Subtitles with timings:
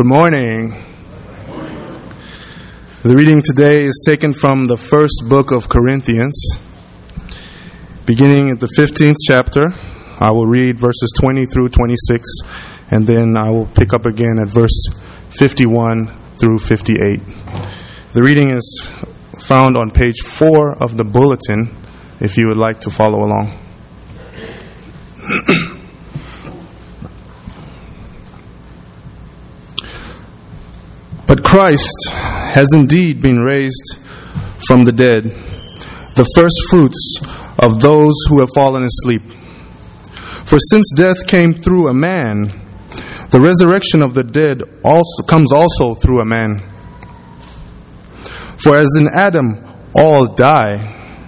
[0.00, 0.70] Good morning.
[3.02, 6.40] The reading today is taken from the first book of Corinthians,
[8.06, 9.74] beginning at the 15th chapter.
[10.18, 12.26] I will read verses 20 through 26,
[12.90, 14.88] and then I will pick up again at verse
[15.38, 17.20] 51 through 58.
[18.14, 18.90] The reading is
[19.38, 21.76] found on page 4 of the bulletin
[22.20, 23.52] if you would like to follow along.
[31.30, 33.98] But Christ has indeed been raised
[34.66, 35.22] from the dead,
[36.16, 37.20] the first fruits
[37.56, 39.22] of those who have fallen asleep.
[40.44, 42.50] For since death came through a man,
[43.30, 46.68] the resurrection of the dead also comes also through a man.
[48.56, 51.22] For as in Adam all die,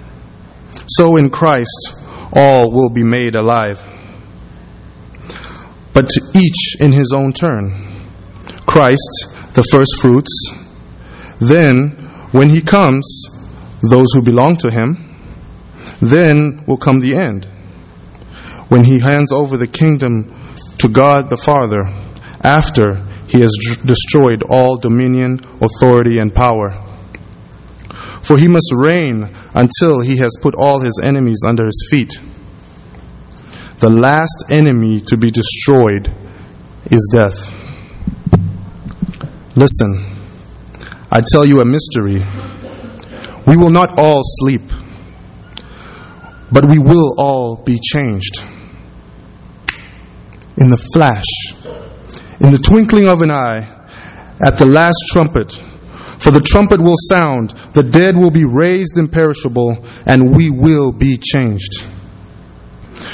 [0.88, 1.94] so in Christ
[2.32, 3.80] all will be made alive.
[5.92, 8.08] But to each in his own turn.
[8.66, 10.30] Christ the first fruits.
[11.38, 11.90] Then,
[12.32, 13.04] when he comes,
[13.82, 15.08] those who belong to him.
[16.00, 17.46] Then will come the end,
[18.68, 20.34] when he hands over the kingdom
[20.78, 21.82] to God the Father,
[22.42, 26.70] after he has destroyed all dominion, authority, and power.
[28.22, 32.20] For he must reign until he has put all his enemies under his feet.
[33.78, 36.12] The last enemy to be destroyed
[36.90, 37.61] is death.
[39.54, 40.02] Listen,
[41.10, 42.24] I tell you a mystery.
[43.46, 44.62] We will not all sleep,
[46.50, 48.42] but we will all be changed.
[50.56, 51.26] In the flash,
[52.40, 53.68] in the twinkling of an eye,
[54.42, 55.52] at the last trumpet.
[56.18, 61.18] For the trumpet will sound, the dead will be raised imperishable, and we will be
[61.18, 61.82] changed.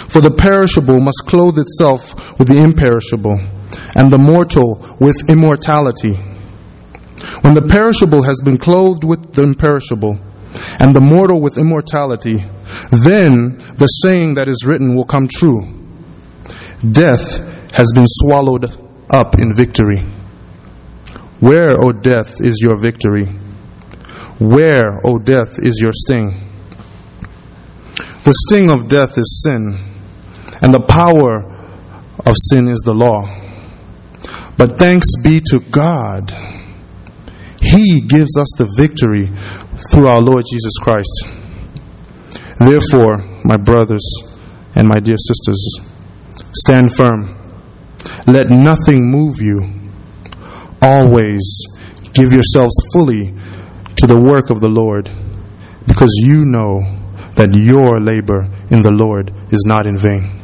[0.08, 3.40] For the perishable must clothe itself with the imperishable,
[3.96, 6.16] and the mortal with immortality.
[7.42, 10.18] When the perishable has been clothed with the imperishable,
[10.80, 12.38] and the mortal with immortality,
[12.90, 15.62] then the saying that is written will come true
[16.92, 17.38] Death
[17.72, 18.76] has been swallowed
[19.10, 19.98] up in victory.
[21.40, 23.26] Where, O death, is your victory?
[24.38, 26.32] Where, O death, is your sting?
[28.24, 29.76] The sting of death is sin,
[30.62, 31.44] and the power
[32.24, 33.26] of sin is the law.
[34.56, 36.32] But thanks be to God
[37.60, 39.26] he gives us the victory
[39.90, 41.10] through our Lord Jesus Christ.
[42.58, 44.04] Therefore, my brothers
[44.74, 45.80] and my dear sisters,
[46.52, 47.36] stand firm.
[48.26, 49.60] Let nothing move you.
[50.80, 51.42] Always
[52.14, 53.34] give yourselves fully
[53.96, 55.10] to the work of the Lord,
[55.86, 56.80] because you know
[57.34, 60.40] that your labor in the Lord is not in vain.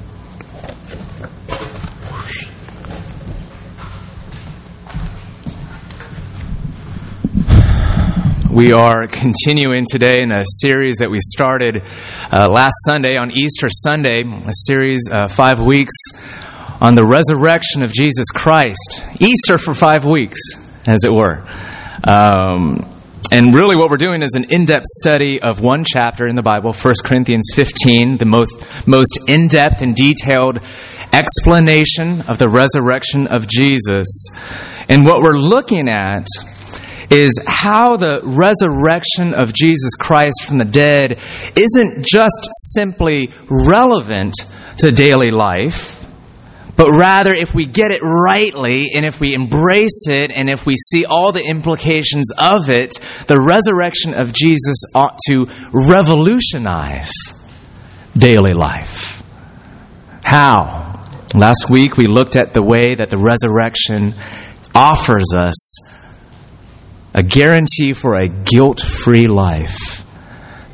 [8.54, 11.82] We are continuing today in a series that we started
[12.30, 15.92] uh, last Sunday on Easter Sunday, a series uh, five weeks
[16.80, 19.02] on the resurrection of Jesus Christ.
[19.18, 20.38] Easter for five weeks,
[20.86, 21.42] as it were.
[22.06, 22.88] Um,
[23.32, 26.42] and really, what we're doing is an in depth study of one chapter in the
[26.42, 30.60] Bible, 1 Corinthians 15, the most, most in depth and detailed
[31.12, 34.06] explanation of the resurrection of Jesus.
[34.88, 36.28] And what we're looking at
[37.14, 41.20] is how the resurrection of Jesus Christ from the dead
[41.56, 44.34] isn't just simply relevant
[44.78, 46.04] to daily life,
[46.76, 50.74] but rather if we get it rightly and if we embrace it and if we
[50.74, 52.98] see all the implications of it,
[53.28, 57.12] the resurrection of Jesus ought to revolutionize
[58.16, 59.22] daily life.
[60.24, 61.00] How?
[61.32, 64.14] Last week we looked at the way that the resurrection
[64.74, 66.03] offers us
[67.14, 70.04] a guarantee for a guilt free life.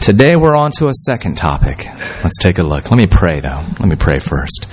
[0.00, 1.84] Today we're on to a second topic.
[2.24, 2.90] Let's take a look.
[2.90, 3.62] Let me pray though.
[3.78, 4.66] Let me pray first.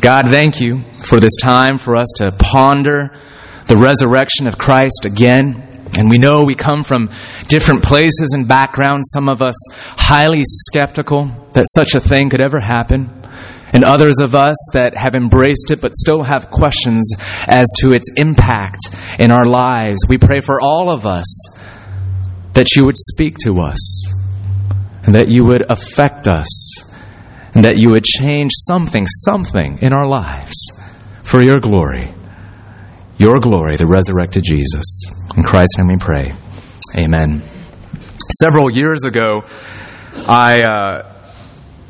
[0.00, 3.16] God, thank you for this time for us to ponder
[3.68, 5.70] the resurrection of Christ again.
[5.96, 7.08] And we know we come from
[7.46, 12.58] different places and backgrounds, some of us highly skeptical that such a thing could ever
[12.58, 13.08] happen
[13.74, 17.12] and others of us that have embraced it but still have questions
[17.48, 18.78] as to its impact
[19.18, 20.06] in our lives.
[20.08, 21.26] We pray for all of us
[22.54, 24.06] that you would speak to us
[25.02, 26.48] and that you would affect us
[27.52, 30.54] and that you would change something, something in our lives
[31.24, 32.14] for your glory.
[33.18, 34.84] Your glory, the resurrected Jesus.
[35.36, 36.32] In Christ's name we pray.
[36.96, 37.42] Amen.
[38.40, 39.40] Several years ago,
[40.28, 40.62] I.
[40.62, 41.13] Uh,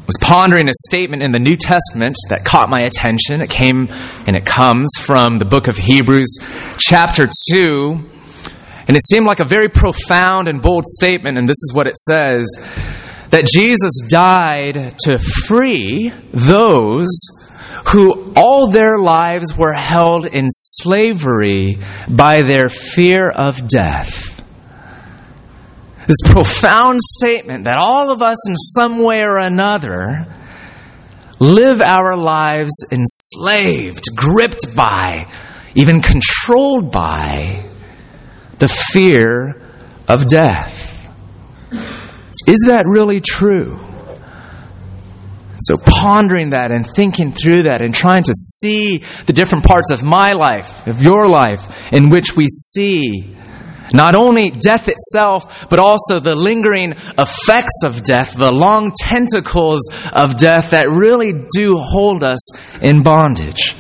[0.07, 3.41] was pondering a statement in the New Testament that caught my attention.
[3.41, 3.89] It came
[4.27, 6.39] and it comes from the book of Hebrews,
[6.79, 8.11] chapter 2.
[8.87, 11.97] And it seemed like a very profound and bold statement, and this is what it
[11.97, 12.47] says
[13.31, 17.09] that Jesus died to free those
[17.89, 21.79] who all their lives were held in slavery
[22.09, 24.34] by their fear of death.
[26.07, 30.27] This profound statement that all of us, in some way or another,
[31.41, 35.31] live our lives enslaved, gripped by,
[35.75, 37.65] even controlled by
[38.59, 39.63] the fear
[40.07, 40.91] of death.
[42.47, 43.81] Is that really true?
[45.61, 50.03] So, pondering that and thinking through that and trying to see the different parts of
[50.03, 53.35] my life, of your life, in which we see
[53.93, 59.83] not only death itself, but also the lingering effects of death, the long tentacles
[60.13, 63.77] of death that really do hold us in bondage.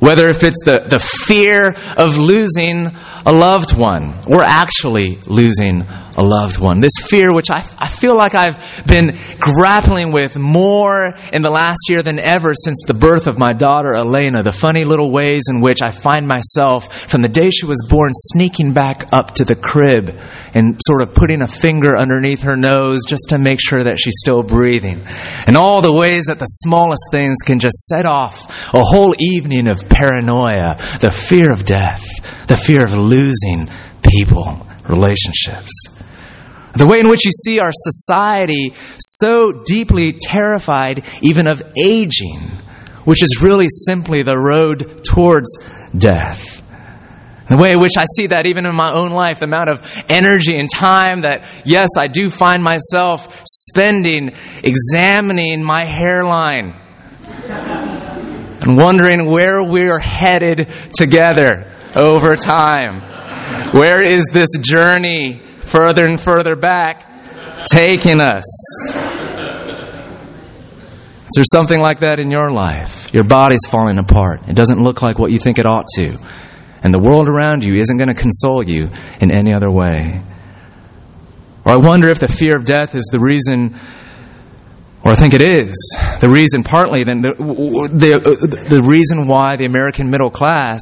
[0.00, 2.86] Whether if it's the, the fear of losing
[3.26, 5.84] a loved one or actually losing
[6.16, 6.80] a loved one.
[6.80, 11.88] This fear, which I, I feel like I've been grappling with more in the last
[11.88, 14.42] year than ever since the birth of my daughter Elena.
[14.42, 18.10] The funny little ways in which I find myself from the day she was born
[18.12, 20.18] sneaking back up to the crib
[20.54, 24.18] and sort of putting a finger underneath her nose just to make sure that she's
[24.18, 25.02] still breathing.
[25.46, 29.68] And all the ways that the smallest things can just set off a whole evening
[29.68, 32.06] of paranoia, the fear of death,
[32.46, 33.68] the fear of losing
[34.02, 36.00] people, relationships.
[36.74, 42.40] The way in which you see our society so deeply terrified even of aging,
[43.04, 45.48] which is really simply the road towards
[45.96, 46.62] death.
[47.48, 50.04] The way in which I see that even in my own life, the amount of
[50.08, 54.30] energy and time that, yes, I do find myself spending
[54.62, 56.80] examining my hairline
[58.60, 63.00] and wondering where we're headed together over time.
[63.72, 67.10] Where is this journey further and further back
[67.66, 68.44] taking us.
[71.26, 73.12] Is there something like that in your life?
[73.14, 74.48] Your body's falling apart.
[74.48, 76.18] It doesn't look like what you think it ought to.
[76.82, 78.90] And the world around you isn't going to console you
[79.20, 80.22] in any other way.
[81.64, 83.76] Or I wonder if the fear of death is the reason,
[85.02, 85.74] or I think it is,
[86.20, 87.32] the reason partly, then the,
[87.90, 90.80] the, uh, the reason why the American middle class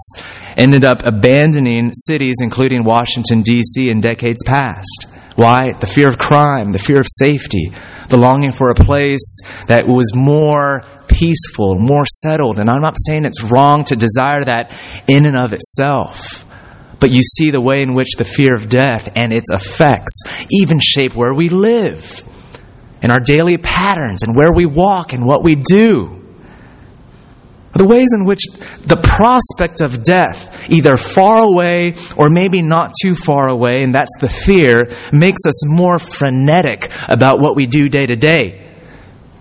[0.57, 5.07] ended up abandoning cities, including Washington, D.C., in decades past.
[5.37, 5.71] Why?
[5.71, 7.73] The fear of crime, the fear of safety,
[8.09, 12.59] the longing for a place that was more peaceful, more settled.
[12.59, 14.77] And I'm not saying it's wrong to desire that
[15.07, 16.45] in and of itself.
[16.99, 20.81] But you see the way in which the fear of death and its effects even
[20.81, 22.25] shape where we live
[23.03, 26.19] and our daily patterns and where we walk and what we do
[27.79, 28.43] the ways in which
[28.87, 34.17] the prospect of death, either far away or maybe not too far away, and that's
[34.21, 38.65] the fear, makes us more frenetic about what we do day to day.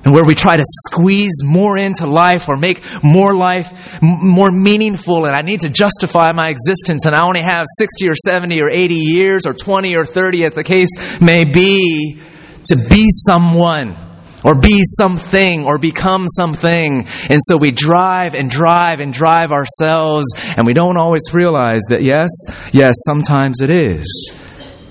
[0.05, 4.51] And where we try to squeeze more into life or make more life m- more
[4.51, 8.61] meaningful, and I need to justify my existence, and I only have 60 or 70
[8.61, 12.21] or 80 years or 20 or 30, as the case may be,
[12.67, 13.95] to be someone
[14.43, 17.07] or be something or become something.
[17.29, 20.25] And so we drive and drive and drive ourselves,
[20.55, 22.29] and we don't always realize that, yes,
[22.71, 24.39] yes, sometimes it is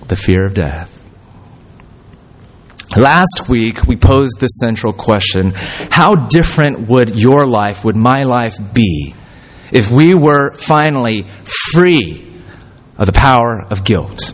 [0.08, 0.92] the fear of death.
[2.96, 5.52] Last week, we posed this central question
[5.90, 9.14] How different would your life, would my life be,
[9.72, 11.24] if we were finally
[11.72, 12.36] free
[12.96, 14.32] of the power of guilt?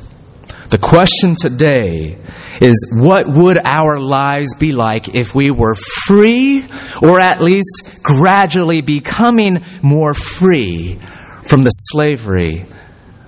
[0.68, 2.18] The question today
[2.62, 6.64] is what would our lives be like if we were free,
[7.02, 10.98] or at least gradually becoming more free
[11.44, 12.64] from the slavery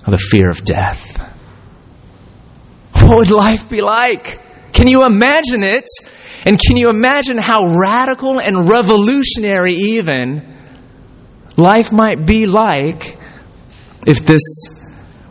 [0.05, 1.17] of the fear of death?
[2.93, 4.39] What would life be like?
[4.73, 5.85] Can you imagine it?
[6.45, 10.55] And can you imagine how radical and revolutionary, even,
[11.57, 13.17] life might be like
[14.05, 14.74] if this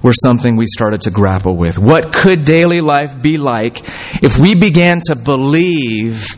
[0.04, 1.78] were something we started to grapple with.
[1.78, 3.80] What could daily life be like
[4.23, 6.37] if we began to believe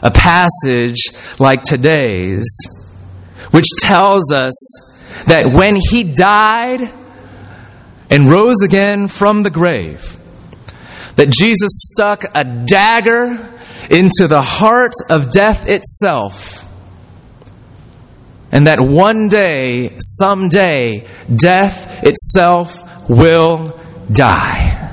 [0.00, 0.98] a passage
[1.40, 2.46] like today's,
[3.50, 4.54] which tells us
[5.26, 6.92] that when he died
[8.08, 10.16] and rose again from the grave,
[11.16, 13.52] that Jesus stuck a dagger
[13.90, 16.54] into the heart of death itself.
[18.52, 23.78] And that one day, someday, death itself will
[24.12, 24.84] die.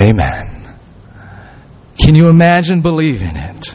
[0.00, 0.76] Amen.
[1.98, 3.74] Can you imagine believing it?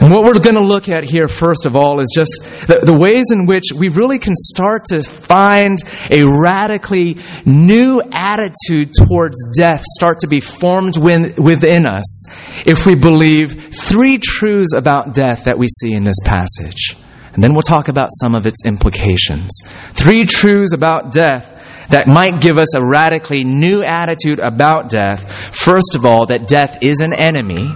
[0.00, 2.96] And what we're going to look at here, first of all, is just the, the,
[2.96, 9.82] ways in which we really can start to find a radically new attitude towards death
[9.96, 15.58] start to be formed within, within us if we believe three truths about death that
[15.58, 16.96] we see in this passage.
[17.32, 19.50] And then we'll talk about some of its implications.
[19.92, 21.54] Three truths about death
[21.90, 25.30] that might give us a radically new attitude about death.
[25.54, 27.68] First of all, that death is an enemy.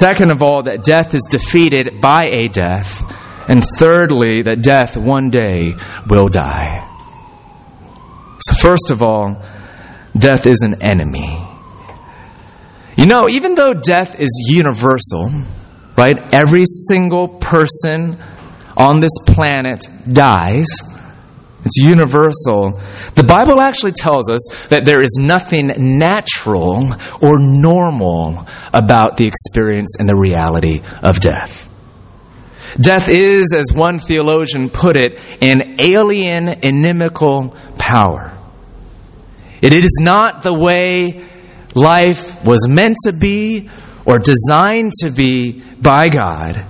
[0.00, 3.02] Second of all, that death is defeated by a death.
[3.48, 5.74] And thirdly, that death one day
[6.08, 6.88] will die.
[8.38, 9.42] So, first of all,
[10.16, 11.38] death is an enemy.
[12.96, 15.30] You know, even though death is universal,
[15.96, 16.32] right?
[16.32, 18.16] Every single person
[18.76, 20.66] on this planet dies.
[21.64, 22.80] It's universal.
[23.14, 29.96] The Bible actually tells us that there is nothing natural or normal about the experience
[29.98, 31.68] and the reality of death.
[32.80, 38.36] Death is, as one theologian put it, an alien, inimical power.
[39.60, 41.24] It is not the way
[41.74, 43.70] life was meant to be
[44.04, 46.64] or designed to be by God.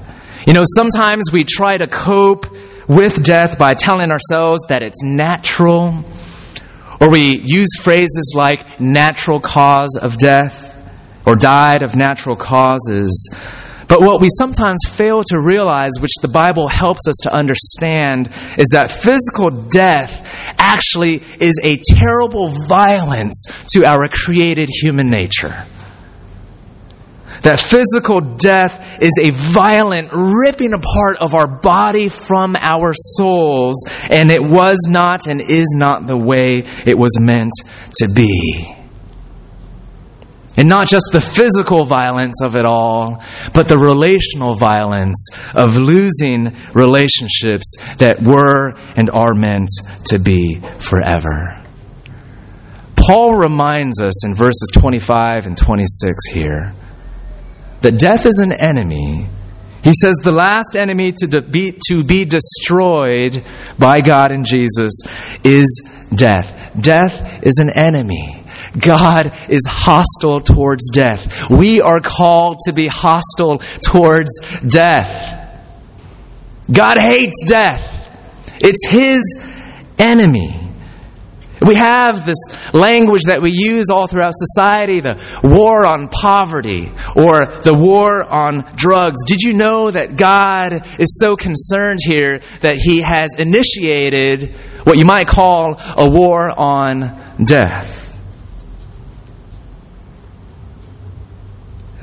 [0.47, 2.47] You know, sometimes we try to cope
[2.89, 6.05] with death by telling ourselves that it's natural,
[7.01, 10.71] or we use phrases like natural cause of death
[11.27, 13.35] or died of natural causes.
[13.89, 18.69] But what we sometimes fail to realize, which the Bible helps us to understand, is
[18.73, 20.27] that physical death
[20.59, 25.67] actually is a terrible violence to our created human nature.
[27.43, 34.31] That physical death is a violent ripping apart of our body from our souls, and
[34.31, 37.53] it was not and is not the way it was meant
[37.97, 38.77] to be.
[40.57, 46.55] And not just the physical violence of it all, but the relational violence of losing
[46.75, 49.71] relationships that were and are meant
[50.07, 51.59] to be forever.
[52.97, 56.75] Paul reminds us in verses 25 and 26 here
[57.83, 59.29] that death is an enemy.
[59.83, 63.45] He says the last enemy to, be, to be destroyed
[63.79, 64.93] by God and Jesus
[65.45, 66.73] is death.
[66.81, 68.45] Death is an enemy.
[68.79, 71.51] God is hostile towards death.
[71.51, 74.31] We are called to be hostile towards
[74.67, 75.41] death.
[76.73, 77.99] God hates death.
[78.61, 79.23] It's his
[79.99, 80.62] enemy.
[81.67, 82.39] We have this
[82.73, 88.65] language that we use all throughout society the war on poverty or the war on
[88.75, 89.25] drugs.
[89.27, 94.55] Did you know that God is so concerned here that He has initiated
[94.85, 98.01] what you might call a war on death?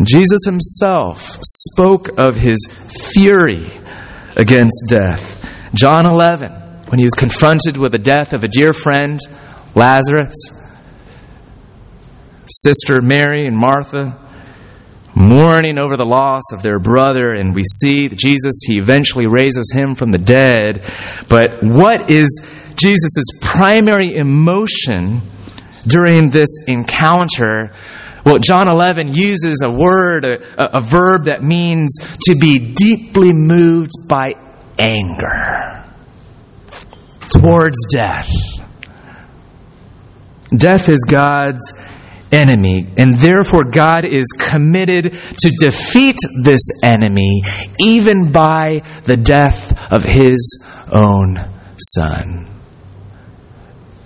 [0.02, 2.58] Jesus Himself spoke of His
[3.14, 3.66] fury
[4.38, 5.36] against death.
[5.74, 6.52] John 11,
[6.88, 9.20] when He was confronted with the death of a dear friend,
[9.76, 10.36] Lazarus,
[12.48, 14.18] Sister Mary and Martha,
[15.16, 19.96] mourning over the loss of their brother, and we see Jesus, he eventually raises him
[19.96, 20.86] from the dead.
[21.28, 25.22] But what is Jesus' primary emotion
[25.86, 27.74] during this encounter?
[28.26, 33.92] Well, John 11 uses a word, a, a verb that means to be deeply moved
[34.08, 34.36] by
[34.78, 35.86] anger
[37.32, 38.30] towards death.
[40.56, 41.74] Death is God's
[42.32, 47.42] enemy, and therefore God is committed to defeat this enemy
[47.80, 51.40] even by the death of his own
[51.78, 52.46] son.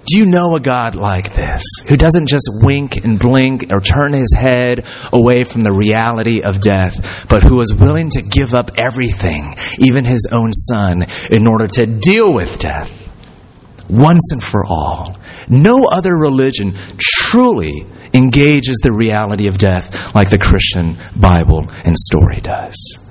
[0.05, 4.11] Do you know a God like this who doesn't just wink and blink or turn
[4.11, 8.71] his head away from the reality of death, but who is willing to give up
[8.77, 12.91] everything, even his own son, in order to deal with death
[13.89, 15.15] once and for all?
[15.49, 22.39] No other religion truly engages the reality of death like the Christian Bible and story
[22.41, 23.03] does.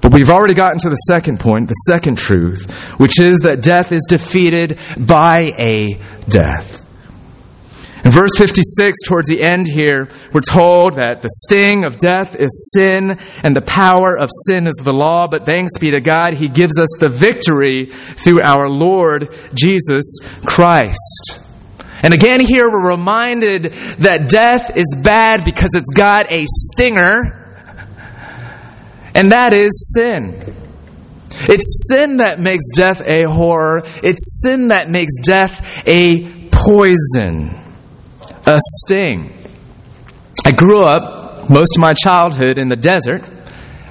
[0.00, 3.92] But we've already gotten to the second point, the second truth, which is that death
[3.92, 6.81] is defeated by a death.
[8.04, 12.72] In verse 56, towards the end here, we're told that the sting of death is
[12.74, 16.48] sin and the power of sin is the law, but thanks be to God, He
[16.48, 21.38] gives us the victory through our Lord Jesus Christ.
[22.02, 27.38] And again, here we're reminded that death is bad because it's got a stinger,
[29.14, 30.54] and that is sin.
[31.48, 33.82] It's sin that makes death a horror.
[34.02, 37.61] It's sin that makes death a poison.
[38.46, 39.32] A sting.
[40.44, 43.22] I grew up most of my childhood in the desert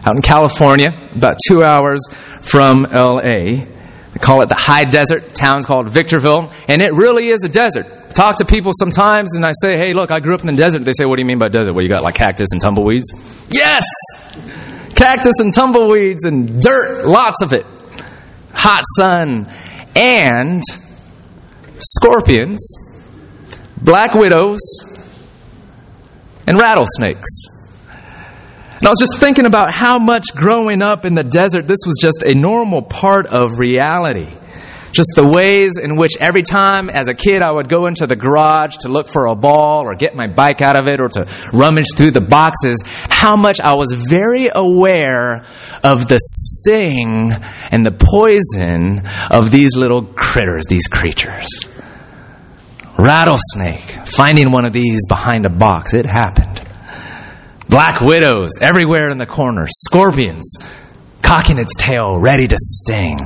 [0.06, 2.00] out in California, about two hours
[2.42, 3.66] from LA.
[4.14, 5.34] They call it the high desert.
[5.36, 7.86] town's called Victorville, and it really is a desert.
[8.10, 10.62] I talk to people sometimes and I say, hey, look, I grew up in the
[10.62, 10.84] desert.
[10.84, 11.74] They say, what do you mean by desert?
[11.74, 13.06] Well, you got like cactus and tumbleweeds?
[13.52, 13.86] Yes!
[14.96, 17.66] Cactus and tumbleweeds and dirt, lots of it.
[18.54, 19.50] Hot sun
[19.96, 20.62] and
[21.80, 22.91] scorpions,
[23.82, 24.60] black widows,
[26.48, 27.28] and rattlesnakes.
[28.82, 31.98] And I was just thinking about how much growing up in the desert, this was
[32.02, 34.28] just a normal part of reality.
[34.92, 38.16] Just the ways in which every time as a kid I would go into the
[38.16, 41.28] garage to look for a ball or get my bike out of it or to
[41.54, 45.46] rummage through the boxes, how much I was very aware
[45.84, 47.32] of the sting
[47.72, 51.48] and the poison of these little critters, these creatures.
[53.02, 56.62] Rattlesnake, finding one of these behind a box, it happened.
[57.68, 60.58] Black widows everywhere in the corner, scorpions
[61.24, 63.18] cocking its tail, ready to sting.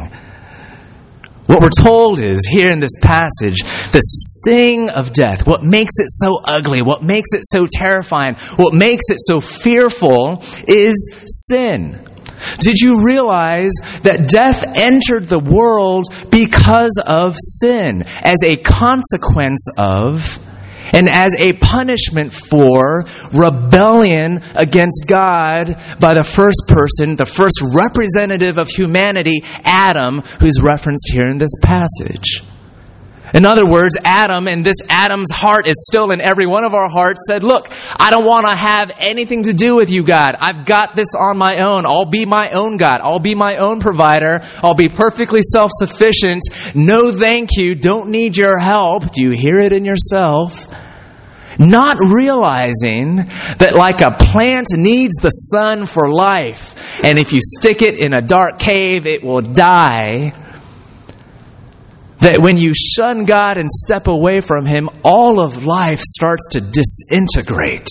[1.47, 6.07] What we're told is here in this passage, the sting of death, what makes it
[6.09, 11.13] so ugly, what makes it so terrifying, what makes it so fearful is
[11.49, 12.07] sin.
[12.59, 13.71] Did you realize
[14.03, 20.39] that death entered the world because of sin, as a consequence of
[20.93, 28.57] and as a punishment for rebellion against God by the first person, the first representative
[28.57, 32.43] of humanity, Adam, who's referenced here in this passage.
[33.35, 36.89] In other words, Adam, and this Adam's heart is still in every one of our
[36.89, 37.67] hearts, said, Look,
[37.99, 40.37] I don't want to have anything to do with you, God.
[40.39, 41.85] I've got this on my own.
[41.85, 43.01] I'll be my own God.
[43.03, 44.39] I'll be my own provider.
[44.63, 46.43] I'll be perfectly self sufficient.
[46.75, 47.75] No thank you.
[47.75, 49.11] Don't need your help.
[49.11, 50.73] Do you hear it in yourself?
[51.59, 53.17] Not realizing
[53.57, 58.13] that, like a plant needs the sun for life, and if you stick it in
[58.13, 60.33] a dark cave, it will die
[62.19, 66.61] that when you shun God and step away from Him, all of life starts to
[66.61, 67.89] disintegrate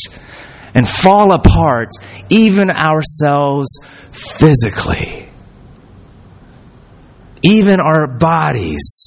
[0.74, 1.90] and fall apart,
[2.30, 3.68] even ourselves
[4.12, 5.28] physically.
[7.42, 9.06] Even our bodies.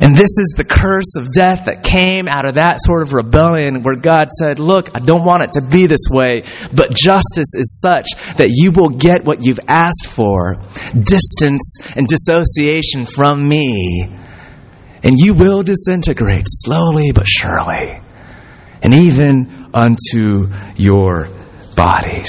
[0.00, 3.84] And this is the curse of death that came out of that sort of rebellion
[3.84, 6.42] where God said, Look, I don't want it to be this way,
[6.74, 10.56] but justice is such that you will get what you've asked for
[10.94, 14.08] distance and dissociation from me
[15.02, 18.00] and you will disintegrate slowly but surely,
[18.82, 21.28] and even unto your
[21.76, 22.28] bodies.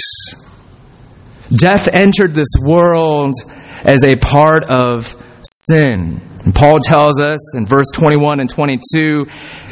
[1.56, 3.34] Death entered this world
[3.84, 6.22] as a part of sin.
[6.44, 9.26] And Paul tells us in verse 21 and 22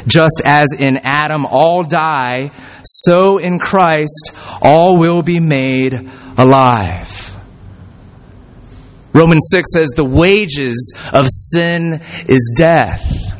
[0.06, 2.50] just as in Adam all die,
[2.84, 7.31] so in Christ all will be made alive.
[9.12, 13.32] Romans 6 says the wages of sin is death.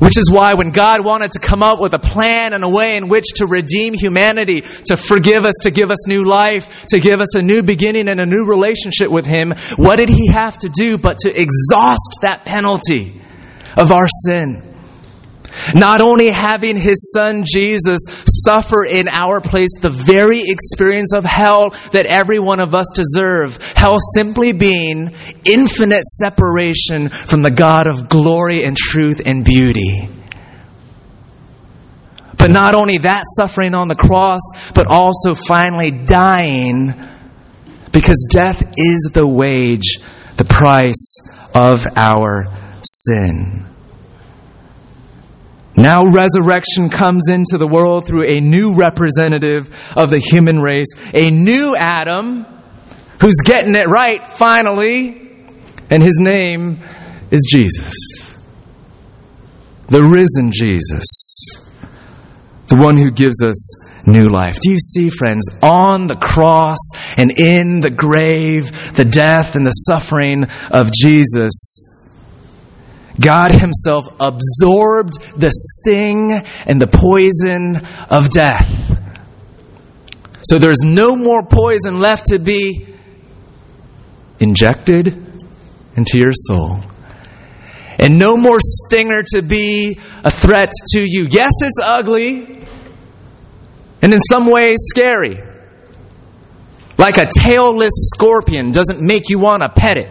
[0.00, 2.96] Which is why when God wanted to come up with a plan and a way
[2.96, 7.20] in which to redeem humanity, to forgive us, to give us new life, to give
[7.20, 10.68] us a new beginning and a new relationship with Him, what did He have to
[10.68, 13.20] do but to exhaust that penalty
[13.76, 14.73] of our sin?
[15.74, 18.00] Not only having his son Jesus
[18.44, 23.58] suffer in our place the very experience of hell that every one of us deserve,
[23.74, 25.14] hell simply being
[25.44, 30.08] infinite separation from the God of glory and truth and beauty.
[32.36, 34.42] But not only that suffering on the cross,
[34.74, 36.92] but also finally dying
[37.92, 40.00] because death is the wage,
[40.36, 41.16] the price
[41.54, 42.46] of our
[42.82, 43.64] sin.
[45.76, 51.30] Now resurrection comes into the world through a new representative of the human race, a
[51.30, 52.46] new Adam
[53.20, 55.30] who's getting it right finally,
[55.90, 56.78] and his name
[57.30, 58.38] is Jesus.
[59.88, 61.04] The risen Jesus.
[62.68, 64.60] The one who gives us new life.
[64.60, 66.78] Do you see, friends, on the cross
[67.16, 71.93] and in the grave, the death and the suffering of Jesus,
[73.20, 76.32] God Himself absorbed the sting
[76.66, 78.70] and the poison of death.
[80.42, 82.86] So there's no more poison left to be
[84.40, 85.08] injected
[85.96, 86.80] into your soul.
[87.98, 91.26] And no more stinger to be a threat to you.
[91.30, 92.66] Yes, it's ugly
[94.04, 95.38] and in some ways scary.
[96.98, 100.10] Like a tailless scorpion doesn't make you want to pet it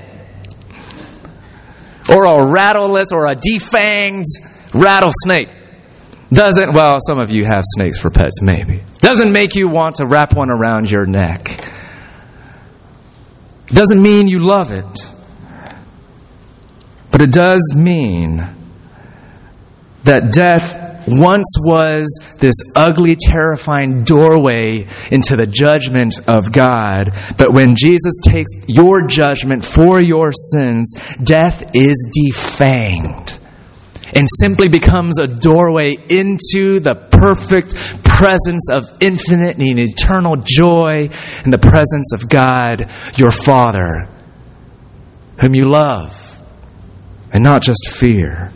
[2.10, 5.50] or a rattleless or a defanged rattlesnake.
[6.32, 8.82] Doesn't, well, some of you have snakes for pets, maybe.
[9.00, 11.60] Doesn't make you want to wrap one around your neck.
[13.68, 15.12] Doesn't mean you love it.
[17.12, 18.48] But it does mean
[20.04, 22.08] that death once was
[22.40, 27.12] this ugly, terrifying doorway into the judgment of God.
[27.38, 33.40] But when Jesus takes your judgment for your sins, death is defanged
[34.16, 41.10] and simply becomes a doorway into the perfect presence of infinite and eternal joy
[41.44, 44.08] in the presence of God, your Father,
[45.40, 46.40] whom you love,
[47.32, 48.52] and not just fear.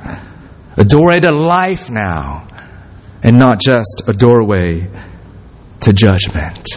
[0.77, 2.47] A doorway to life now,
[3.23, 4.87] and not just a doorway
[5.81, 6.67] to judgment.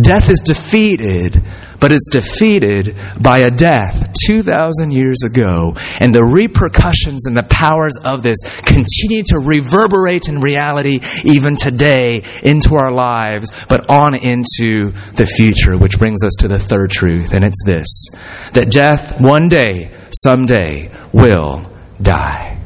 [0.00, 1.42] Death is defeated
[1.80, 5.74] but it's defeated by a death 2,000 years ago.
[6.00, 12.22] And the repercussions and the powers of this continue to reverberate in reality even today
[12.42, 17.32] into our lives, but on into the future, which brings us to the third truth,
[17.32, 18.08] and it's this
[18.52, 21.62] that death one day, someday, will
[22.00, 22.58] die.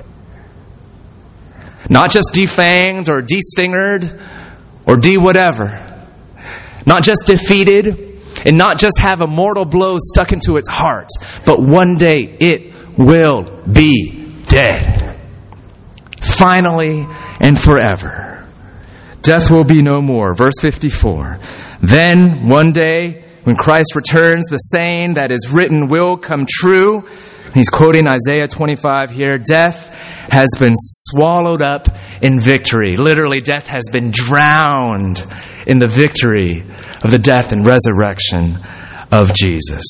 [1.89, 4.21] Not just defanged or destingered
[4.87, 5.87] or de whatever.
[6.87, 11.09] Not just defeated and not just have a mortal blow stuck into its heart,
[11.45, 15.19] but one day it will be dead.
[16.21, 17.07] Finally
[17.41, 18.47] and forever.
[19.23, 20.35] Death will be no more.
[20.35, 21.39] Verse 54.
[21.83, 27.07] Then one day, when Christ returns, the saying that is written will come true.
[27.55, 29.37] He's quoting Isaiah 25 here.
[29.37, 29.89] Death
[30.31, 31.89] has been swallowed up
[32.23, 32.95] in victory.
[32.95, 35.25] Literally, death has been drowned
[35.67, 36.63] in the victory
[37.03, 38.59] of the death and resurrection
[39.11, 39.85] of Jesus.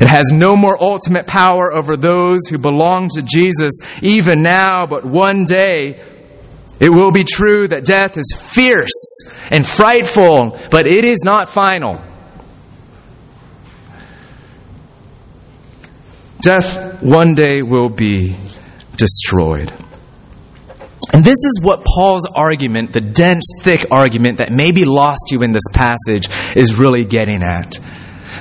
[0.00, 5.04] It has no more ultimate power over those who belong to Jesus even now, but
[5.04, 6.00] one day
[6.80, 12.00] it will be true that death is fierce and frightful, but it is not final.
[16.40, 18.36] Death one day will be
[18.96, 19.72] destroyed.
[21.12, 25.52] And this is what Paul's argument, the dense, thick argument that maybe lost you in
[25.52, 27.78] this passage, is really getting at.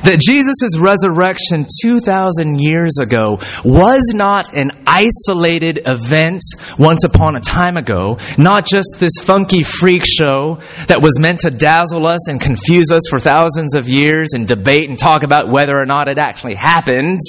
[0.04, 6.44] That Jesus' resurrection 2,000 years ago was not an isolated event
[6.78, 11.50] once upon a time ago, not just this funky freak show that was meant to
[11.50, 15.76] dazzle us and confuse us for thousands of years and debate and talk about whether
[15.76, 17.20] or not it actually happened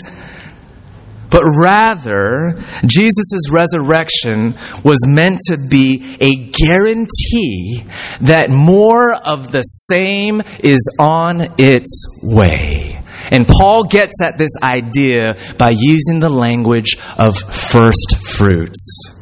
[1.31, 7.85] but rather, Jesus' resurrection was meant to be a guarantee
[8.23, 13.03] that more of the same is on its way.
[13.31, 19.15] And Paul gets at this idea by using the language of first fruits.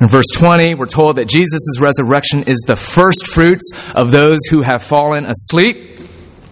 [0.00, 4.62] In verse 20, we're told that Jesus' resurrection is the first fruits of those who
[4.62, 5.99] have fallen asleep.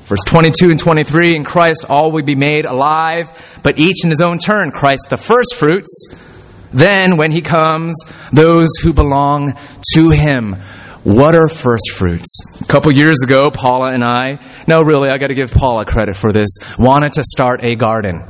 [0.08, 3.30] Verse 22 and 23 In Christ all will be made alive,
[3.62, 4.70] but each in his own turn.
[4.70, 6.24] Christ the first fruits.
[6.72, 7.94] Then, when he comes,
[8.32, 9.54] those who belong
[9.94, 10.56] to him.
[11.04, 12.60] What are first fruits?
[12.60, 16.16] A couple years ago, Paula and I, no, really, I got to give Paula credit
[16.16, 18.24] for this, wanted to start a garden.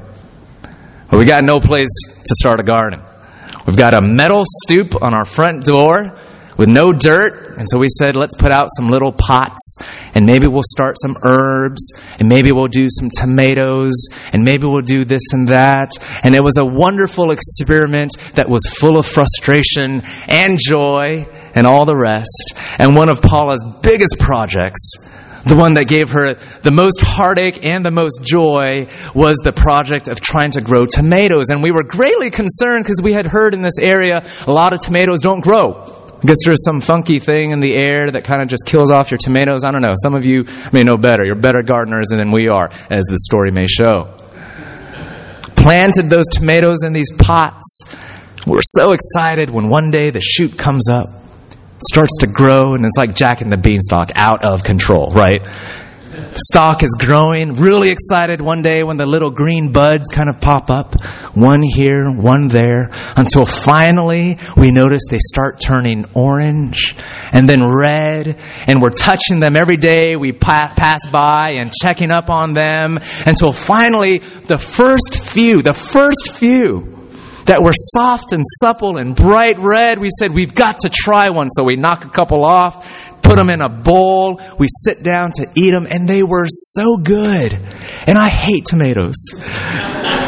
[1.11, 1.89] But we got no place
[2.27, 3.03] to start a garden.
[3.67, 6.17] We've got a metal stoop on our front door
[6.57, 7.48] with no dirt.
[7.59, 9.79] And so we said, let's put out some little pots
[10.15, 13.95] and maybe we'll start some herbs and maybe we'll do some tomatoes
[14.33, 15.91] and maybe we'll do this and that.
[16.23, 21.85] And it was a wonderful experiment that was full of frustration and joy and all
[21.85, 22.55] the rest.
[22.79, 24.93] And one of Paula's biggest projects
[25.45, 30.09] the one that gave her the most heartache and the most joy was the project
[30.09, 31.49] of trying to grow tomatoes.
[31.49, 34.81] And we were greatly concerned because we had heard in this area a lot of
[34.81, 35.98] tomatoes don't grow.
[36.25, 39.19] Guess there's some funky thing in the air that kind of just kills off your
[39.19, 39.65] tomatoes.
[39.65, 39.95] I don't know.
[40.03, 41.25] Some of you may know better.
[41.25, 44.15] You're better gardeners than we are, as the story may show.
[45.55, 47.97] Planted those tomatoes in these pots.
[48.47, 51.07] We're so excited when one day the shoot comes up,
[51.81, 55.47] starts to grow, and it's like Jack and the Beanstalk out of control, right?
[56.39, 57.55] Stock is growing.
[57.55, 60.95] Really excited one day when the little green buds kind of pop up.
[61.35, 62.91] One here, one there.
[63.17, 66.95] Until finally we notice they start turning orange
[67.33, 68.39] and then red.
[68.67, 70.17] And we're touching them every day.
[70.17, 76.33] We pass by and checking up on them until finally the first few, the first
[76.33, 76.95] few
[77.47, 79.99] that were soft and supple and bright red.
[79.99, 81.49] We said, we've got to try one.
[81.49, 84.41] So we knock a couple off put them in a bowl.
[84.59, 87.53] We sit down to eat them, and they were so good.
[88.07, 89.17] And I hate tomatoes.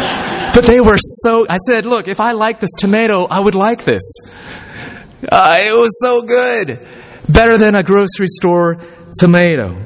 [0.53, 3.85] But they were so, I said, look, if I like this tomato, I would like
[3.85, 4.03] this.
[5.31, 6.79] Uh, it was so good.
[7.29, 8.79] Better than a grocery store
[9.18, 9.81] tomato.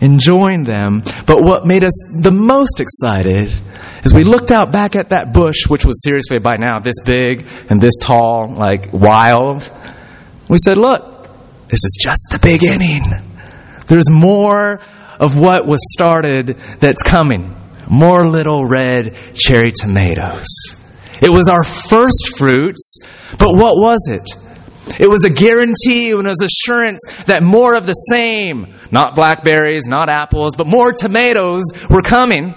[0.00, 1.02] Enjoying them.
[1.26, 3.54] But what made us the most excited
[4.04, 7.46] is we looked out back at that bush, which was seriously by now this big
[7.70, 9.70] and this tall, like wild.
[10.48, 11.15] We said, look,
[11.68, 13.02] this is just the beginning.
[13.86, 14.80] There's more
[15.18, 17.54] of what was started that's coming.
[17.88, 20.46] More little red cherry tomatoes.
[21.22, 22.98] It was our first fruits,
[23.38, 25.00] but what was it?
[25.00, 29.86] It was a guarantee and it was assurance that more of the same, not blackberries,
[29.86, 32.54] not apples, but more tomatoes were coming.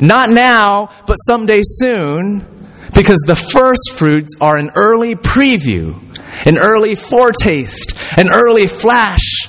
[0.00, 2.59] Not now, but someday soon,
[2.94, 6.00] because the first fruits are an early preview,
[6.46, 9.48] an early foretaste, an early flash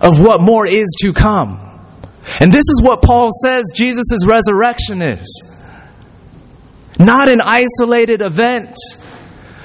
[0.00, 1.60] of what more is to come.
[2.40, 5.54] And this is what Paul says Jesus' resurrection is.
[6.98, 8.76] Not an isolated event,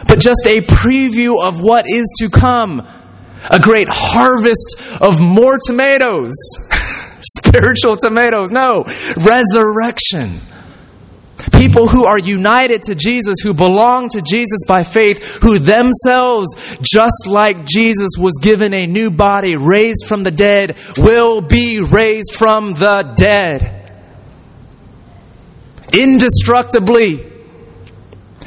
[0.08, 2.88] but just a preview of what is to come.
[3.50, 6.34] A great harvest of more tomatoes.
[7.22, 8.52] Spiritual tomatoes.
[8.52, 8.84] No,
[9.18, 10.40] resurrection.
[11.60, 16.48] People who are united to Jesus, who belong to Jesus by faith, who themselves,
[16.82, 22.34] just like Jesus was given a new body, raised from the dead, will be raised
[22.34, 23.91] from the dead.
[25.91, 27.26] Indestructibly.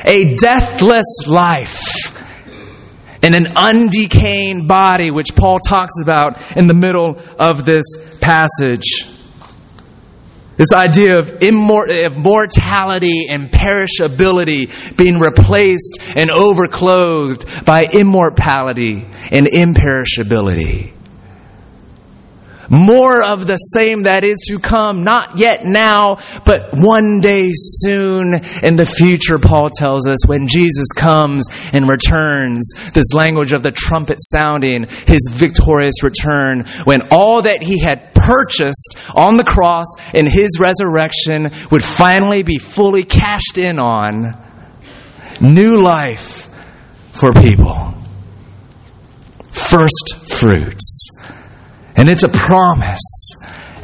[0.03, 2.18] A deathless life.
[3.22, 7.85] And an undecaying body, which Paul talks about in the middle of this
[8.22, 9.12] passage.
[10.57, 19.47] This idea of, immor- of mortality and perishability being replaced and overclothed by immortality and
[19.47, 20.93] imperishability.
[22.75, 28.41] More of the same that is to come, not yet now, but one day soon
[28.63, 33.73] in the future, Paul tells us, when Jesus comes and returns, this language of the
[33.73, 40.27] trumpet sounding, his victorious return, when all that he had purchased on the cross in
[40.27, 44.35] his resurrection would finally be fully cashed in on
[45.43, 46.49] new life
[47.13, 47.93] for people.
[49.51, 51.11] First fruits.
[52.03, 53.31] And it's a promise.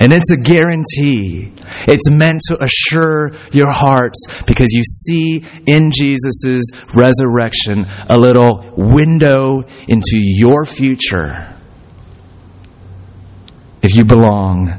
[0.01, 1.53] And it's a guarantee.
[1.87, 9.63] It's meant to assure your hearts because you see in Jesus' resurrection a little window
[9.87, 11.47] into your future
[13.83, 14.73] if you belong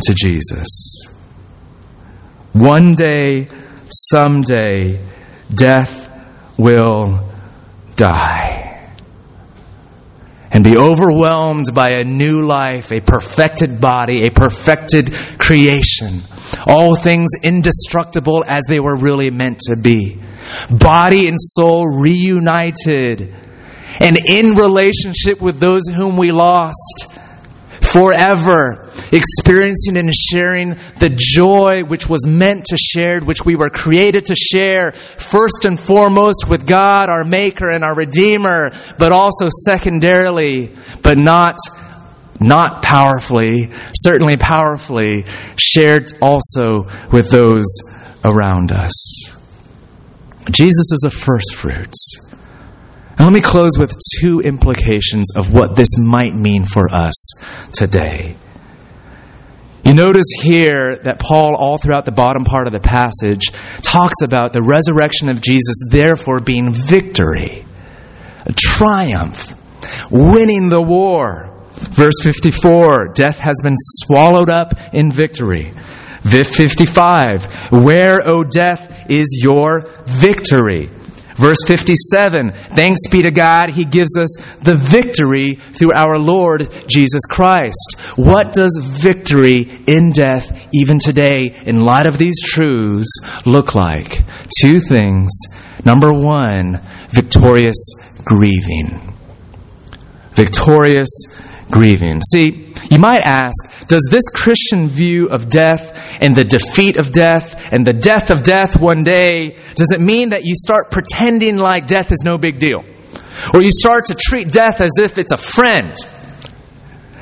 [0.00, 1.14] to Jesus.
[2.54, 3.46] One day,
[3.88, 4.98] someday,
[5.54, 6.10] death
[6.58, 7.20] will
[7.94, 8.63] die
[10.54, 16.22] and be overwhelmed by a new life, a perfected body, a perfected creation.
[16.66, 20.22] All things indestructible as they were really meant to be.
[20.70, 23.34] Body and soul reunited
[24.00, 27.13] and in relationship with those whom we lost
[27.94, 34.26] forever, experiencing and sharing the joy which was meant to share, which we were created
[34.26, 40.74] to share, first and foremost with God, our Maker and our Redeemer, but also secondarily,
[41.02, 41.56] but not
[42.40, 45.24] not powerfully, certainly powerfully,
[45.56, 47.64] shared also with those
[48.24, 48.92] around us.
[50.50, 52.33] Jesus is a first fruits.
[53.16, 57.14] And let me close with two implications of what this might mean for us
[57.72, 58.36] today.
[59.84, 64.52] You notice here that Paul, all throughout the bottom part of the passage, talks about
[64.52, 67.64] the resurrection of Jesus, therefore being victory,
[68.46, 69.54] a triumph,
[70.10, 71.50] winning the war.
[71.74, 75.72] Verse 54 Death has been swallowed up in victory.
[76.22, 80.90] 55 Where, O death, is your victory?
[81.34, 87.22] Verse 57 Thanks be to God, He gives us the victory through our Lord Jesus
[87.28, 87.96] Christ.
[88.16, 94.22] What does victory in death, even today, in light of these truths, look like?
[94.60, 95.30] Two things.
[95.84, 99.14] Number one, victorious grieving.
[100.32, 101.10] Victorious
[101.70, 102.22] grieving.
[102.22, 107.72] See, you might ask, does this Christian view of death and the defeat of death
[107.72, 111.86] and the death of death one day, does it mean that you start pretending like
[111.86, 112.84] death is no big deal?
[113.52, 115.94] Or you start to treat death as if it's a friend?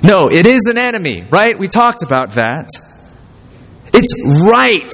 [0.03, 1.59] No, it is an enemy, right?
[1.59, 2.69] We talked about that.
[3.95, 4.91] It's right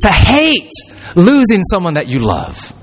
[0.00, 0.70] to hate
[1.14, 2.74] losing someone that you love.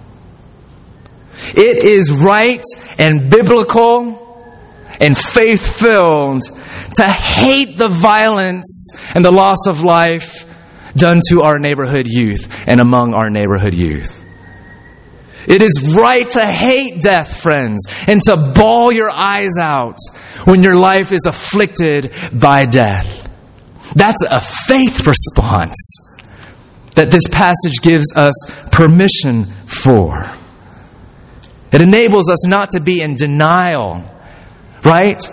[1.56, 2.64] It is right
[2.98, 4.26] and biblical
[5.00, 6.42] and faith filled
[6.96, 10.46] to hate the violence and the loss of life,
[10.98, 14.24] done to our neighborhood youth and among our neighborhood youth.
[15.48, 19.98] It is right to hate death, friends, and to bawl your eyes out
[20.44, 23.30] when your life is afflicted by death.
[23.96, 25.76] That's a faith response
[26.96, 28.34] that this passage gives us
[28.72, 30.30] permission for.
[31.72, 34.04] It enables us not to be in denial,
[34.84, 35.24] right?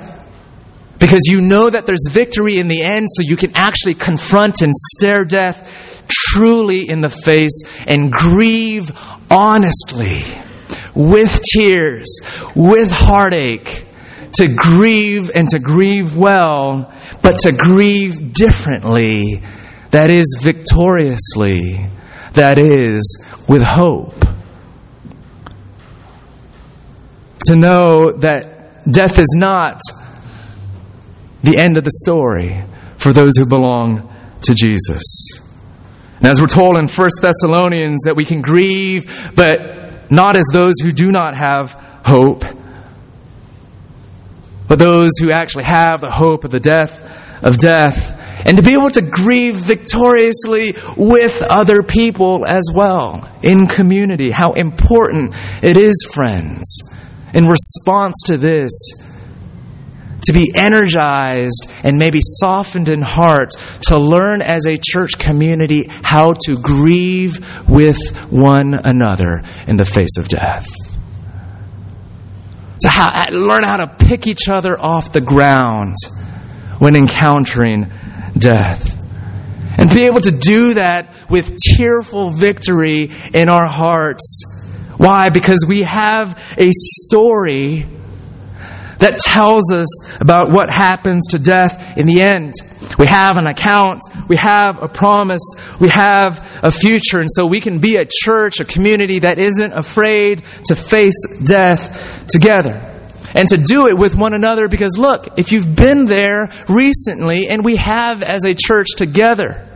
[0.98, 4.72] Because you know that there's victory in the end, so you can actually confront and
[4.74, 8.90] stare death truly in the face and grieve
[9.30, 10.22] honestly,
[10.94, 12.20] with tears,
[12.54, 13.84] with heartache,
[14.32, 19.40] to grieve and to grieve well, but to grieve differently,
[19.90, 21.86] that is victoriously,
[22.32, 24.14] that is with hope.
[27.46, 29.80] To know that death is not
[31.44, 32.64] the end of the story
[32.96, 34.10] for those who belong
[34.42, 35.02] to Jesus.
[36.18, 40.74] And as we're told in 1 Thessalonians that we can grieve, but not as those
[40.82, 41.72] who do not have
[42.04, 42.44] hope,
[44.68, 48.72] but those who actually have the hope of the death of death, and to be
[48.72, 54.30] able to grieve victoriously with other people as well in community.
[54.30, 56.78] How important it is, friends,
[57.34, 58.72] in response to this
[60.24, 63.50] to be energized and maybe softened in heart
[63.82, 67.98] to learn as a church community how to grieve with
[68.30, 70.66] one another in the face of death.
[72.80, 75.96] To how, learn how to pick each other off the ground
[76.78, 77.90] when encountering
[78.36, 79.00] death.
[79.76, 84.44] And be able to do that with tearful victory in our hearts.
[84.96, 85.30] Why?
[85.30, 87.86] Because we have a story
[88.98, 92.54] that tells us about what happens to death in the end.
[92.98, 95.42] We have an account, we have a promise,
[95.80, 99.72] we have a future, and so we can be a church, a community that isn't
[99.72, 102.90] afraid to face death together.
[103.34, 107.64] And to do it with one another because look, if you've been there recently, and
[107.64, 109.68] we have as a church together,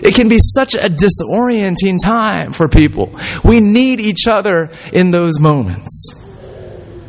[0.00, 3.18] it can be such a disorienting time for people.
[3.44, 6.25] We need each other in those moments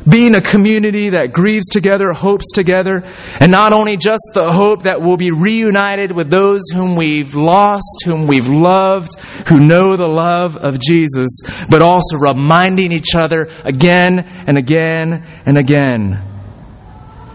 [0.07, 3.03] being a community that grieves together, hopes together,
[3.39, 8.03] and not only just the hope that we'll be reunited with those whom we've lost,
[8.05, 14.19] whom we've loved, who know the love of Jesus, but also reminding each other again
[14.47, 16.23] and again and again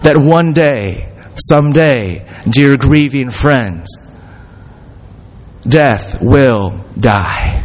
[0.03, 3.89] that one day, someday, dear grieving friends,
[5.67, 7.65] death will die.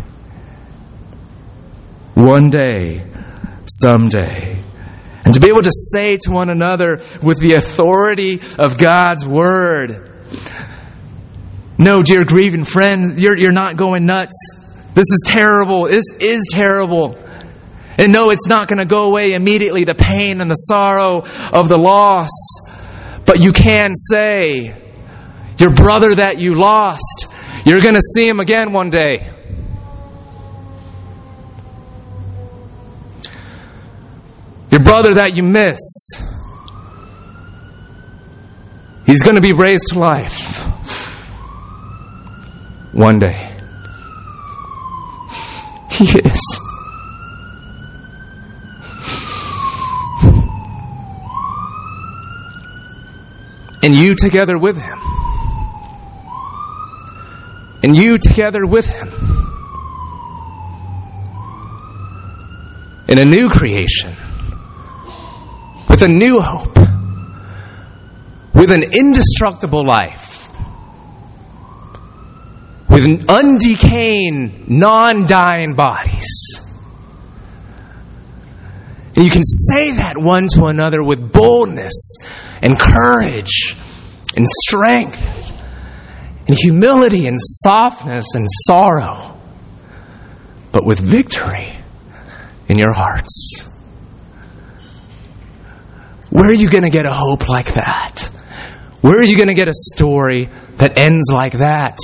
[2.14, 3.04] One day,
[3.68, 4.57] someday.
[5.28, 10.10] And to be able to say to one another with the authority of God's Word,
[11.78, 14.88] no, dear grieving friends, you're, you're not going nuts.
[14.94, 15.84] This is terrible.
[15.84, 17.18] This is terrible.
[17.98, 21.68] And no, it's not going to go away immediately, the pain and the sorrow of
[21.68, 22.30] the loss.
[23.26, 24.74] But you can say,
[25.58, 27.28] your brother that you lost,
[27.66, 29.30] you're going to see him again one day.
[34.72, 35.80] Your brother that you miss,
[39.06, 40.58] he's going to be raised to life
[42.92, 43.44] one day.
[45.90, 46.60] He is.
[53.82, 55.00] And you together with him.
[57.82, 59.08] And you together with him.
[63.08, 64.14] In a new creation
[65.98, 66.78] with a new hope,
[68.54, 70.52] with an indestructible life,
[72.88, 76.62] with undecaying, non dying bodies.
[79.16, 82.18] And you can say that one to another with boldness
[82.62, 83.76] and courage
[84.36, 85.20] and strength
[86.48, 89.36] and humility and softness and sorrow,
[90.72, 91.76] but with victory
[92.70, 93.77] in your hearts.
[96.38, 98.30] Where are you going to get a hope like that?
[99.02, 101.98] Where are you going to get a story that ends like that?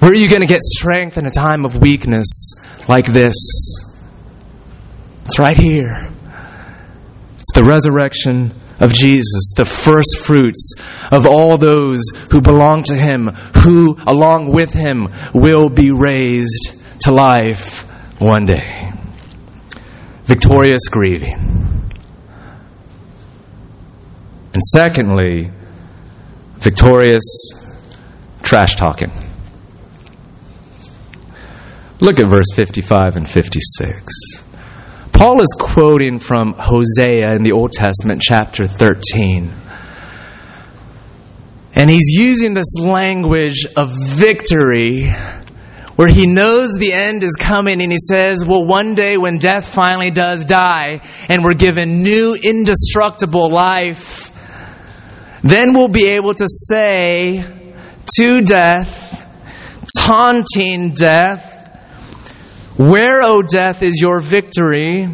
[0.00, 2.26] Where are you going to get strength in a time of weakness
[2.86, 3.34] like this?
[5.24, 6.10] It's right here.
[7.38, 10.74] It's the resurrection of Jesus, the first fruits
[11.10, 13.28] of all those who belong to Him,
[13.64, 17.84] who, along with Him, will be raised to life
[18.20, 18.92] one day.
[20.24, 21.67] Victorious grieving.
[24.58, 25.52] And secondly,
[26.56, 27.22] victorious
[28.42, 29.12] trash talking.
[32.00, 34.42] Look at verse 55 and 56.
[35.12, 39.48] Paul is quoting from Hosea in the Old Testament, chapter 13.
[41.74, 45.12] And he's using this language of victory
[45.94, 49.68] where he knows the end is coming and he says, well, one day when death
[49.72, 54.27] finally does die and we're given new indestructible life,
[55.42, 57.44] then we'll be able to say
[58.16, 59.06] to death,
[59.98, 61.56] taunting death,
[62.76, 65.04] where, O death, is your victory?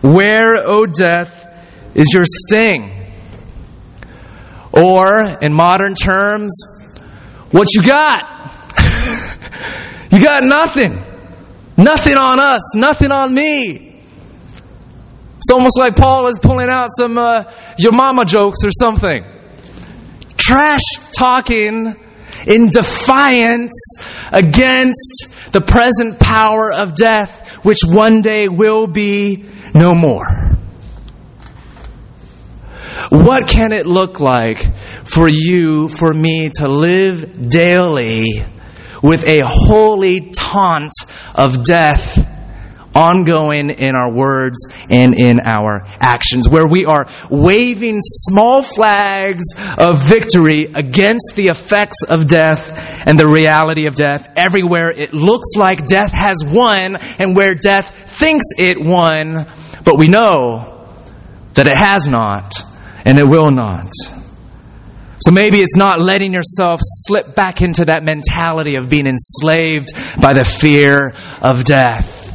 [0.00, 1.46] Where, O death,
[1.94, 2.92] is your sting?
[4.72, 6.54] Or, in modern terms,
[7.50, 8.24] what you got?
[10.10, 11.02] you got nothing.
[11.76, 14.02] Nothing on us, nothing on me.
[15.36, 19.22] It's almost like Paul is pulling out some uh, your mama jokes or something.
[20.36, 20.84] Trash
[21.16, 21.96] talking
[22.46, 23.72] in defiance
[24.32, 30.26] against the present power of death, which one day will be no more.
[33.10, 34.64] What can it look like
[35.04, 38.44] for you, for me to live daily
[39.02, 40.92] with a holy taunt
[41.34, 42.35] of death
[42.96, 44.56] ongoing in our words
[44.88, 49.44] and in our actions, where we are waving small flags
[49.76, 55.56] of victory against the effects of death and the reality of death everywhere it looks
[55.56, 59.46] like death has won and where death thinks it won,
[59.84, 60.88] but we know
[61.54, 62.54] that it has not
[63.04, 63.92] and it will not.
[65.20, 69.88] So maybe it's not letting yourself slip back into that mentality of being enslaved
[70.20, 72.25] by the fear of death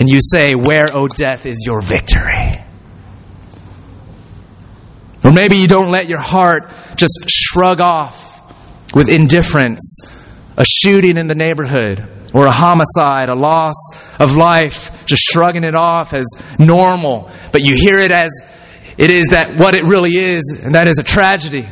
[0.00, 2.64] and you say, Where, O death, is your victory?
[5.22, 8.28] Or maybe you don't let your heart just shrug off
[8.94, 10.26] with indifference
[10.56, 13.74] a shooting in the neighborhood or a homicide, a loss
[14.18, 16.26] of life, just shrugging it off as
[16.58, 18.30] normal, but you hear it as
[18.96, 21.66] it is that what it really is, and that is a tragedy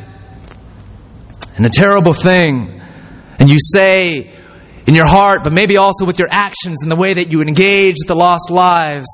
[1.55, 2.81] and a terrible thing.
[3.37, 4.31] And you say,
[4.89, 7.97] in your heart, but maybe also with your actions and the way that you engage
[8.07, 9.05] the lost lives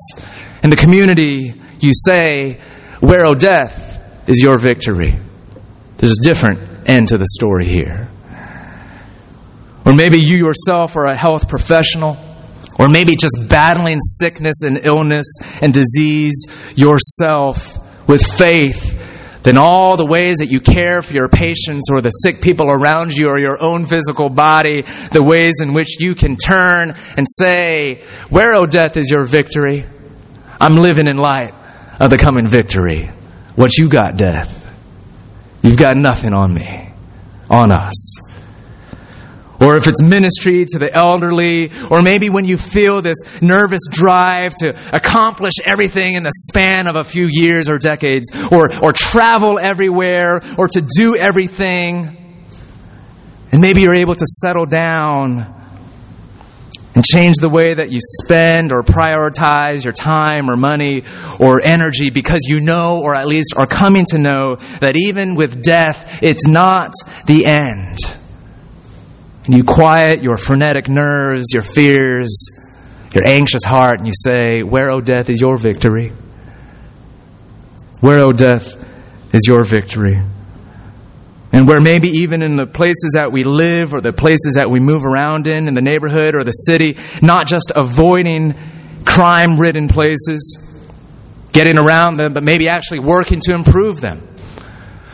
[0.63, 2.61] in the community, you say,
[3.01, 5.19] Where, O death, is your victory?
[5.97, 8.07] There's a different end to the story here.
[9.85, 12.15] Or maybe you yourself are a health professional,
[12.79, 15.25] or maybe just battling sickness and illness
[15.61, 16.45] and disease
[16.77, 19.04] yourself with faith
[19.45, 23.13] then all the ways that you care for your patients or the sick people around
[23.13, 24.81] you or your own physical body,
[25.11, 29.85] the ways in which you can turn and say, Where, O death, is your victory?
[30.59, 31.53] I'm living in light
[31.99, 33.11] of the coming victory.
[33.55, 34.63] What you got, death?
[35.61, 36.91] You've got nothing on me,
[37.49, 38.24] on us
[39.65, 44.53] or if it's ministry to the elderly, or maybe when you feel this nervous drive
[44.55, 49.57] to accomplish everything in the span of a few years or decades, or, or travel
[49.57, 52.15] everywhere, or to do everything,
[53.51, 55.51] and maybe you're able to settle down
[56.93, 61.03] and change the way that you spend or prioritize your time or money
[61.39, 65.63] or energy because you know, or at least are coming to know, that even with
[65.63, 66.93] death, it's not
[67.25, 67.97] the end.
[69.47, 72.47] You quiet your frenetic nerves, your fears,
[73.13, 76.11] your anxious heart, and you say, Where, O death, is your victory?
[78.01, 78.75] Where, O death,
[79.33, 80.21] is your victory?
[81.51, 84.79] And where maybe even in the places that we live or the places that we
[84.79, 88.55] move around in, in the neighborhood or the city, not just avoiding
[89.05, 90.91] crime ridden places,
[91.53, 94.27] getting around them, but maybe actually working to improve them.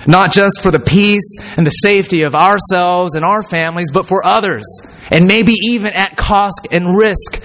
[0.07, 4.25] Not just for the peace and the safety of ourselves and our families, but for
[4.25, 4.65] others.
[5.11, 7.43] And maybe even at cost and risk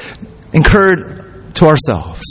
[0.52, 2.22] incurred to ourselves.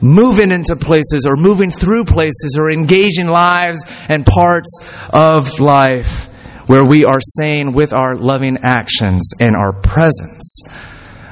[0.00, 6.26] Moving into places or moving through places or engaging lives and parts of life
[6.68, 10.60] where we are saying with our loving actions and our presence,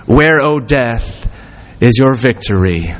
[0.07, 1.31] Where, O death,
[1.81, 2.93] is your victory?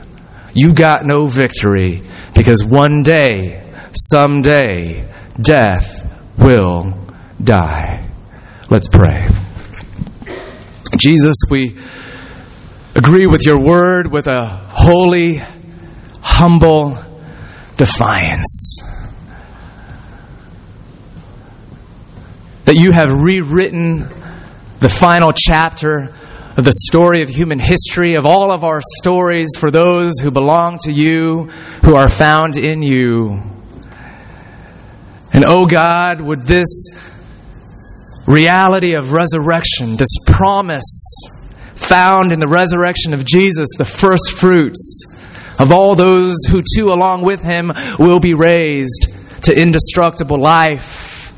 [0.55, 2.03] You got no victory
[2.35, 5.09] because one day someday
[5.41, 6.95] death will
[7.43, 8.09] die.
[8.71, 9.29] Let's pray.
[10.97, 11.79] Jesus, we
[12.95, 15.41] agree with your word with a holy,
[16.21, 16.99] humble
[17.77, 18.79] defiance.
[22.65, 24.09] That you have rewritten
[24.81, 26.15] the final chapter
[26.57, 30.79] of the story of human history, of all of our stories for those who belong
[30.79, 31.45] to you,
[31.85, 33.56] who are found in you.
[35.33, 36.67] And oh God, would this
[38.27, 40.85] reality of resurrection, this promise
[41.75, 45.13] found in the resurrection of Jesus, the first fruits
[45.59, 51.33] of all those who too along with him will be raised to indestructible life.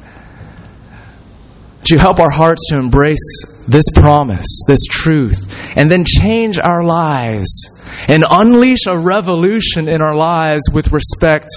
[1.80, 6.82] Would you help our hearts to embrace this promise, this truth, and then change our
[6.82, 11.48] lives and unleash a revolution in our lives with respect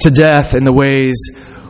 [0.00, 1.16] to death and the ways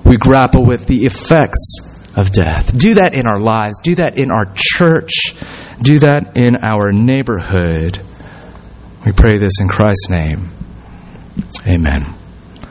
[0.04, 2.76] we grapple with the effects of death.
[2.76, 3.80] Do that in our lives.
[3.82, 5.34] Do that in our church.
[5.80, 7.98] Do that in our neighborhood.
[9.04, 10.50] We pray this in Christ's name.
[11.66, 12.21] Amen.